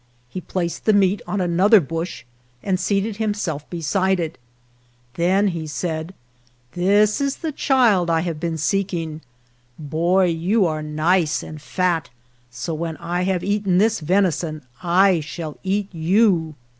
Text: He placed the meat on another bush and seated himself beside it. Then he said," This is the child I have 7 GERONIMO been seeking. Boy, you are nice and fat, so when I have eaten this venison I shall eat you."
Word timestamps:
He 0.29 0.41
placed 0.41 0.85
the 0.85 0.93
meat 0.93 1.21
on 1.27 1.39
another 1.39 1.79
bush 1.79 2.23
and 2.63 2.79
seated 2.79 3.17
himself 3.17 3.69
beside 3.69 4.19
it. 4.19 4.39
Then 5.13 5.49
he 5.49 5.67
said," 5.67 6.15
This 6.71 7.21
is 7.21 7.35
the 7.35 7.51
child 7.51 8.09
I 8.09 8.21
have 8.21 8.37
7 8.37 8.39
GERONIMO 8.39 8.41
been 8.41 8.57
seeking. 8.57 9.21
Boy, 9.77 10.25
you 10.25 10.65
are 10.65 10.81
nice 10.81 11.43
and 11.43 11.61
fat, 11.61 12.09
so 12.49 12.73
when 12.73 12.97
I 12.97 13.25
have 13.25 13.43
eaten 13.43 13.77
this 13.77 13.99
venison 13.99 14.63
I 14.81 15.19
shall 15.19 15.59
eat 15.61 15.89
you." 15.93 16.55